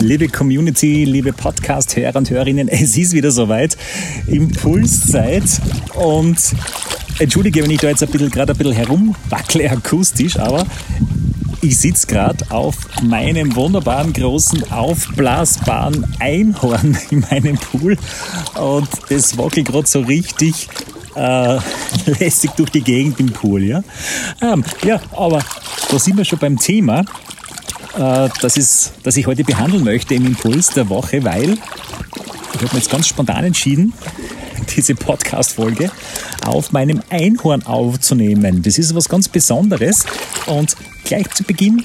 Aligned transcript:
liebe 0.00 0.28
Community, 0.28 1.04
liebe 1.04 1.32
Podcast-Hörer 1.32 2.16
und 2.16 2.30
Hörerinnen. 2.30 2.68
Es 2.78 2.96
ist 2.96 3.12
wieder 3.12 3.30
soweit. 3.30 3.76
Impulszeit. 4.26 5.44
Und 5.94 6.38
entschuldige, 7.18 7.62
wenn 7.62 7.70
ich 7.70 7.80
da 7.80 7.88
jetzt 7.88 8.02
ein 8.02 8.10
bisschen, 8.10 8.30
gerade 8.30 8.52
ein 8.52 8.58
bisschen 8.58 8.74
herumwackle 8.74 9.70
akustisch, 9.70 10.38
aber 10.38 10.64
ich 11.62 11.78
sitze 11.78 12.06
gerade 12.06 12.44
auf 12.50 12.76
meinem 13.02 13.56
wunderbaren, 13.56 14.12
großen, 14.12 14.70
aufblasbaren 14.70 16.06
Einhorn 16.20 16.96
in 17.10 17.20
meinem 17.30 17.56
Pool 17.56 17.96
und 18.54 18.88
das 19.08 19.36
wackelt 19.36 19.66
gerade 19.66 19.88
so 19.88 20.00
richtig 20.00 20.68
äh, 21.16 21.58
lästig 22.20 22.52
durch 22.52 22.70
die 22.70 22.82
Gegend 22.82 23.18
im 23.18 23.32
Pool. 23.32 23.64
Ja, 23.64 23.82
ähm, 24.40 24.62
ja 24.84 25.00
aber 25.16 25.40
da 25.90 25.98
sind 25.98 26.16
wir 26.16 26.24
schon 26.24 26.38
beim 26.38 26.56
Thema 26.58 27.04
äh, 27.98 28.28
das, 28.40 28.56
ist, 28.56 28.92
das 29.02 29.16
ich 29.16 29.26
heute 29.26 29.44
behandeln 29.44 29.84
möchte 29.84 30.14
im 30.14 30.26
Impuls 30.26 30.70
der 30.70 30.88
Woche, 30.88 31.24
weil 31.24 31.52
ich 32.54 32.62
habe 32.62 32.72
mir 32.72 32.78
jetzt 32.78 32.90
ganz 32.90 33.08
spontan 33.08 33.44
entschieden, 33.44 33.92
diese 34.76 34.94
Podcast-Folge 34.94 35.90
auf 36.46 36.72
meinem 36.72 37.02
Einhorn 37.10 37.64
aufzunehmen. 37.64 38.62
Das 38.62 38.78
ist 38.78 38.94
was 38.94 39.08
ganz 39.08 39.28
Besonderes 39.28 40.06
und 40.46 40.76
gleich 41.04 41.28
zu 41.30 41.42
Beginn 41.42 41.82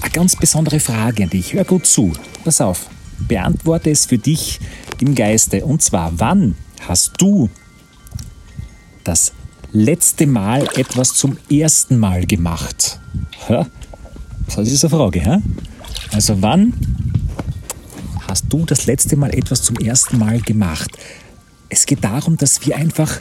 eine 0.00 0.10
ganz 0.10 0.34
besondere 0.34 0.80
Frage 0.80 1.24
an 1.24 1.30
dich. 1.30 1.54
Hör 1.54 1.64
gut 1.64 1.86
zu. 1.86 2.12
Pass 2.44 2.60
auf. 2.60 2.86
Beantworte 3.20 3.90
es 3.90 4.06
für 4.06 4.18
dich 4.18 4.58
im 5.00 5.14
Geiste. 5.14 5.64
Und 5.64 5.80
zwar, 5.80 6.12
wann 6.16 6.56
hast 6.88 7.12
du 7.18 7.48
das 9.04 9.32
letzte 9.72 10.26
Mal 10.26 10.68
etwas 10.74 11.14
zum 11.14 11.36
ersten 11.48 11.98
Mal 11.98 12.26
gemacht? 12.26 12.98
Ja? 13.48 13.66
Das 14.54 14.68
ist 14.68 14.84
eine 14.84 14.90
Frage. 14.90 15.20
Hä? 15.20 15.38
Also 16.12 16.42
wann 16.42 16.74
hast 18.28 18.46
du 18.50 18.64
das 18.66 18.86
letzte 18.86 19.16
Mal 19.16 19.34
etwas 19.34 19.62
zum 19.62 19.76
ersten 19.76 20.18
Mal 20.18 20.40
gemacht? 20.40 20.90
Es 21.70 21.86
geht 21.86 22.04
darum, 22.04 22.36
dass 22.36 22.66
wir 22.66 22.76
einfach 22.76 23.20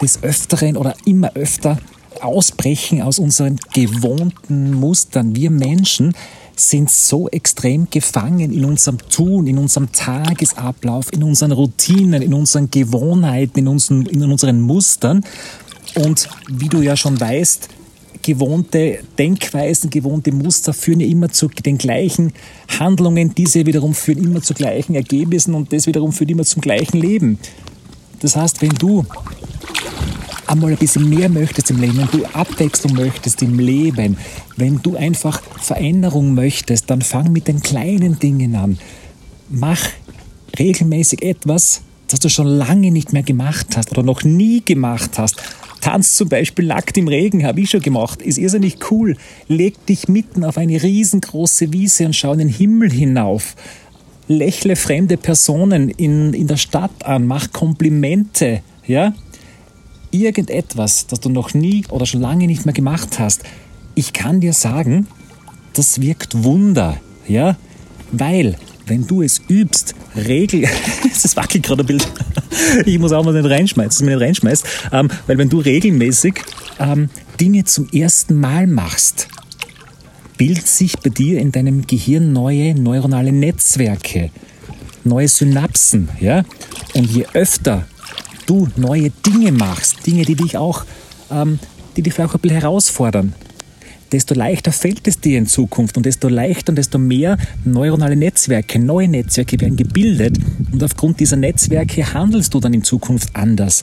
des 0.00 0.22
Öfteren 0.22 0.78
oder 0.78 0.94
immer 1.04 1.34
öfter 1.34 1.78
ausbrechen 2.22 3.02
aus 3.02 3.18
unseren 3.18 3.58
gewohnten 3.74 4.72
Mustern. 4.72 5.36
Wir 5.36 5.50
Menschen 5.50 6.14
sind 6.56 6.88
so 6.90 7.28
extrem 7.28 7.90
gefangen 7.90 8.50
in 8.50 8.64
unserem 8.64 8.98
Tun, 9.10 9.46
in 9.46 9.58
unserem 9.58 9.92
Tagesablauf, 9.92 11.12
in 11.12 11.24
unseren 11.24 11.52
Routinen, 11.52 12.22
in 12.22 12.32
unseren 12.32 12.70
Gewohnheiten, 12.70 13.58
in 13.58 13.68
unseren, 13.68 14.06
in 14.06 14.22
unseren 14.22 14.60
Mustern. 14.60 15.24
Und 15.96 16.28
wie 16.48 16.68
du 16.68 16.80
ja 16.80 16.96
schon 16.96 17.20
weißt, 17.20 17.68
gewohnte 18.24 19.00
Denkweisen, 19.18 19.90
gewohnte 19.90 20.32
Muster 20.32 20.72
führen 20.72 21.00
ja 21.00 21.06
immer 21.06 21.28
zu 21.28 21.48
den 21.48 21.76
gleichen 21.76 22.32
Handlungen, 22.78 23.34
diese 23.34 23.66
wiederum 23.66 23.94
führen 23.94 24.24
immer 24.24 24.40
zu 24.40 24.54
gleichen 24.54 24.94
Ergebnissen 24.94 25.54
und 25.54 25.72
das 25.72 25.86
wiederum 25.86 26.10
führt 26.10 26.30
immer 26.30 26.44
zum 26.44 26.62
gleichen 26.62 26.96
Leben. 26.96 27.38
Das 28.20 28.34
heißt, 28.34 28.62
wenn 28.62 28.70
du 28.70 29.04
einmal 30.46 30.70
ein 30.70 30.78
bisschen 30.78 31.08
mehr 31.08 31.28
möchtest 31.28 31.70
im 31.70 31.80
Leben, 31.80 31.98
wenn 31.98 32.20
du 32.20 32.24
Abwechslung 32.32 32.94
möchtest 32.94 33.42
im 33.42 33.58
Leben, 33.58 34.16
wenn 34.56 34.80
du 34.80 34.96
einfach 34.96 35.42
Veränderung 35.60 36.34
möchtest, 36.34 36.88
dann 36.88 37.02
fang 37.02 37.30
mit 37.30 37.46
den 37.46 37.60
kleinen 37.60 38.18
Dingen 38.18 38.56
an. 38.56 38.78
Mach 39.50 39.80
regelmäßig 40.58 41.22
etwas, 41.22 41.82
das 42.08 42.20
du 42.20 42.30
schon 42.30 42.46
lange 42.46 42.90
nicht 42.90 43.12
mehr 43.12 43.22
gemacht 43.22 43.76
hast 43.76 43.90
oder 43.92 44.02
noch 44.02 44.24
nie 44.24 44.62
gemacht 44.64 45.18
hast. 45.18 45.42
Tanz 45.84 46.16
zum 46.16 46.30
Beispiel 46.30 46.64
nackt 46.64 46.96
im 46.96 47.08
Regen, 47.08 47.44
habe 47.44 47.60
ich 47.60 47.68
schon 47.68 47.82
gemacht. 47.82 48.22
Ist 48.22 48.38
irrsinnig 48.38 48.90
cool. 48.90 49.18
Leg 49.48 49.84
dich 49.84 50.08
mitten 50.08 50.42
auf 50.42 50.56
eine 50.56 50.82
riesengroße 50.82 51.74
Wiese 51.74 52.06
und 52.06 52.16
schau 52.16 52.32
in 52.32 52.38
den 52.38 52.48
Himmel 52.48 52.90
hinauf. 52.90 53.54
Lächle 54.26 54.76
fremde 54.76 55.18
Personen 55.18 55.90
in, 55.90 56.32
in 56.32 56.46
der 56.46 56.56
Stadt 56.56 57.04
an, 57.04 57.26
mach 57.26 57.52
Komplimente, 57.52 58.62
ja? 58.86 59.12
Irgendetwas, 60.10 61.06
das 61.06 61.20
du 61.20 61.28
noch 61.28 61.52
nie 61.52 61.84
oder 61.90 62.06
schon 62.06 62.22
lange 62.22 62.46
nicht 62.46 62.64
mehr 62.64 62.72
gemacht 62.72 63.18
hast. 63.18 63.42
Ich 63.94 64.14
kann 64.14 64.40
dir 64.40 64.54
sagen, 64.54 65.06
das 65.74 66.00
wirkt 66.00 66.44
Wunder, 66.44 66.98
ja? 67.28 67.58
Weil 68.10 68.56
wenn 68.86 69.06
du 69.06 69.22
es 69.22 69.40
übst, 69.48 69.94
regel, 70.16 70.64
es 71.12 71.36
wackelt 71.36 71.64
gerade 71.64 71.82
ein 71.82 71.86
Bild, 71.86 72.06
ich 72.86 72.98
muss 72.98 73.12
auch 73.12 73.24
mal 73.24 73.32
den 73.32 73.46
reinschmeißen, 73.46 74.06
dass 74.06 74.14
den 74.14 74.22
reinschmeißt, 74.22 74.66
ähm, 74.92 75.10
weil 75.26 75.38
wenn 75.38 75.48
du 75.48 75.58
regelmäßig 75.58 76.42
ähm, 76.78 77.08
Dinge 77.40 77.64
zum 77.64 77.88
ersten 77.90 78.38
Mal 78.38 78.66
machst, 78.66 79.28
bilden 80.36 80.64
sich 80.64 80.98
bei 80.98 81.10
dir 81.10 81.40
in 81.40 81.52
deinem 81.52 81.86
Gehirn 81.86 82.32
neue 82.32 82.74
neuronale 82.74 83.32
Netzwerke, 83.32 84.30
neue 85.04 85.28
Synapsen, 85.28 86.08
ja? 86.20 86.44
Und 86.94 87.10
je 87.10 87.26
öfter 87.32 87.86
du 88.46 88.68
neue 88.76 89.10
Dinge 89.10 89.52
machst, 89.52 90.06
Dinge, 90.06 90.24
die 90.24 90.34
dich 90.34 90.56
auch, 90.56 90.84
ähm, 91.30 91.58
die 91.96 92.02
dich 92.02 92.14
vielleicht 92.14 92.30
auch 92.30 92.34
ein 92.34 92.40
bisschen 92.40 92.60
herausfordern, 92.60 93.34
desto 94.12 94.34
leichter 94.34 94.72
fällt 94.72 95.06
es 95.06 95.20
dir 95.20 95.38
in 95.38 95.46
Zukunft 95.46 95.96
und 95.96 96.06
desto 96.06 96.28
leichter 96.28 96.70
und 96.70 96.76
desto 96.76 96.98
mehr 96.98 97.36
neuronale 97.64 98.16
Netzwerke, 98.16 98.78
neue 98.78 99.08
Netzwerke 99.08 99.60
werden 99.60 99.76
gebildet 99.76 100.38
und 100.72 100.82
aufgrund 100.82 101.20
dieser 101.20 101.36
Netzwerke 101.36 102.14
handelst 102.14 102.54
du 102.54 102.60
dann 102.60 102.74
in 102.74 102.84
Zukunft 102.84 103.34
anders. 103.34 103.82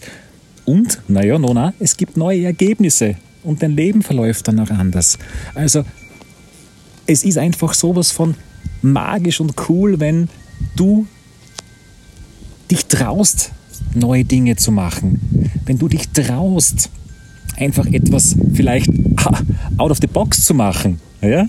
Und, 0.65 0.99
naja, 1.07 1.37
Nona, 1.37 1.73
es 1.79 1.97
gibt 1.97 2.17
neue 2.17 2.45
Ergebnisse 2.45 3.15
und 3.43 3.61
dein 3.63 3.71
Leben 3.71 4.03
verläuft 4.03 4.47
dann 4.47 4.59
auch 4.59 4.69
anders. 4.69 5.17
Also, 5.55 5.83
es 7.07 7.23
ist 7.23 7.37
einfach 7.37 7.73
sowas 7.73 8.11
von 8.11 8.35
magisch 8.81 9.41
und 9.41 9.53
cool, 9.69 9.99
wenn 9.99 10.29
du 10.75 11.07
dich 12.69 12.85
traust, 12.85 13.51
neue 13.93 14.23
Dinge 14.23 14.55
zu 14.55 14.71
machen. 14.71 15.49
Wenn 15.65 15.77
du 15.77 15.87
dich 15.87 16.09
traust, 16.09 16.89
einfach 17.57 17.85
etwas 17.87 18.35
vielleicht 18.53 18.89
out 19.77 19.91
of 19.91 19.99
the 20.01 20.07
box 20.07 20.45
zu 20.45 20.53
machen. 20.53 20.99
Ja? 21.21 21.47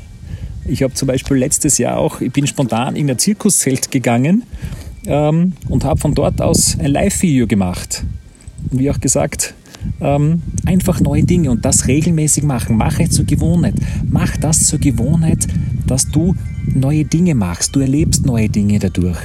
Ich 0.64 0.82
habe 0.82 0.94
zum 0.94 1.08
Beispiel 1.08 1.36
letztes 1.36 1.78
Jahr 1.78 1.96
auch, 1.96 2.20
ich 2.20 2.32
bin 2.32 2.46
spontan 2.46 2.96
in 2.96 3.10
ein 3.10 3.18
Zirkuszelt 3.18 3.90
gegangen 3.90 4.44
ähm, 5.06 5.54
und 5.68 5.84
habe 5.84 5.98
von 5.98 6.14
dort 6.14 6.40
aus 6.40 6.78
ein 6.78 6.90
Live-Video 6.90 7.46
gemacht. 7.46 8.04
Und 8.70 8.78
wie 8.78 8.90
auch 8.90 9.00
gesagt, 9.00 9.54
ähm, 10.00 10.42
einfach 10.64 11.00
neue 11.00 11.24
Dinge 11.24 11.50
und 11.50 11.64
das 11.64 11.88
regelmäßig 11.88 12.44
machen. 12.44 12.76
Mache 12.76 13.04
es 13.04 13.10
zur 13.10 13.24
Gewohnheit. 13.24 13.74
Mach 14.08 14.36
das 14.36 14.66
zur 14.66 14.78
Gewohnheit, 14.78 15.46
dass 15.86 16.08
du 16.08 16.34
neue 16.66 17.04
Dinge 17.04 17.34
machst. 17.34 17.74
Du 17.74 17.80
erlebst 17.80 18.24
neue 18.24 18.48
Dinge 18.48 18.78
dadurch. 18.78 19.18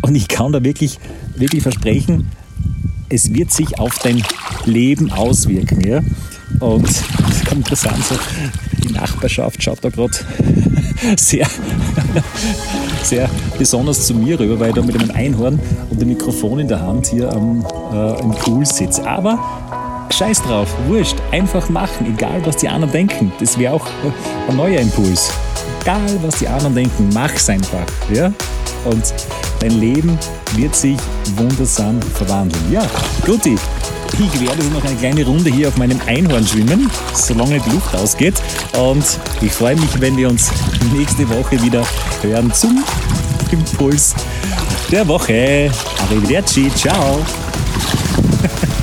Und 0.00 0.14
ich 0.14 0.28
kann 0.28 0.52
da 0.52 0.64
wirklich, 0.64 0.98
wirklich 1.36 1.62
versprechen, 1.62 2.26
es 3.12 3.34
wird 3.34 3.52
sich 3.52 3.78
auf 3.78 3.98
dein 3.98 4.22
Leben 4.64 5.12
auswirken. 5.12 5.80
Ja? 5.86 6.00
Und 6.60 6.84
das 6.84 7.42
ist 7.42 7.52
interessant, 7.52 8.04
so 8.04 8.14
die 8.82 8.92
Nachbarschaft 8.92 9.62
schaut 9.62 9.78
da 9.82 9.90
gerade 9.90 10.12
sehr, 11.16 11.46
sehr 13.02 13.28
besonders 13.58 14.06
zu 14.06 14.14
mir 14.14 14.38
rüber, 14.38 14.58
weil 14.58 14.70
ich 14.70 14.74
da 14.74 14.82
mit 14.82 14.98
einem 14.98 15.10
Einhorn 15.10 15.60
und 15.90 16.00
dem 16.00 16.08
Mikrofon 16.08 16.60
in 16.60 16.68
der 16.68 16.80
Hand 16.80 17.06
hier 17.06 17.32
am, 17.32 17.64
äh, 17.92 18.20
im 18.20 18.30
Pool 18.30 18.64
sitze. 18.66 19.06
Aber 19.06 19.38
scheiß 20.10 20.42
drauf, 20.42 20.68
wurscht, 20.86 21.16
einfach 21.30 21.68
machen, 21.68 22.14
egal 22.14 22.40
was 22.44 22.56
die 22.56 22.68
anderen 22.68 22.92
denken. 22.92 23.32
Das 23.40 23.58
wäre 23.58 23.74
auch 23.74 23.86
ein 24.48 24.56
neuer 24.56 24.80
Impuls. 24.80 25.30
Egal 25.82 26.18
was 26.22 26.38
die 26.38 26.48
anderen 26.48 26.74
denken, 26.74 27.10
mach's 27.12 27.48
einfach. 27.48 27.86
Ja? 28.12 28.32
Und 28.84 29.14
dein 29.60 29.80
Leben 29.80 30.18
wird 30.56 30.74
sich 30.74 30.96
wundersam 31.36 32.00
verwandeln. 32.14 32.72
Ja, 32.72 32.82
guti. 33.24 33.56
Ich 34.18 34.40
werde 34.40 34.62
noch 34.64 34.84
eine 34.84 34.94
kleine 34.96 35.24
Runde 35.24 35.50
hier 35.50 35.68
auf 35.68 35.76
meinem 35.78 35.98
Einhorn 36.06 36.46
schwimmen, 36.46 36.90
solange 37.14 37.58
die 37.60 37.70
Luft 37.70 37.94
ausgeht. 37.94 38.34
Und 38.78 39.04
ich 39.40 39.52
freue 39.52 39.76
mich, 39.76 40.00
wenn 40.00 40.16
wir 40.16 40.28
uns 40.28 40.50
nächste 40.92 41.28
Woche 41.30 41.60
wieder 41.62 41.82
hören 42.20 42.52
zum 42.52 42.84
Impuls 43.50 44.14
der 44.90 45.08
Woche. 45.08 45.70
Arrivederci, 46.02 46.70
ciao. 46.74 47.20